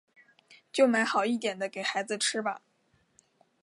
[0.73, 2.63] 就买好一点的给孩子吃吧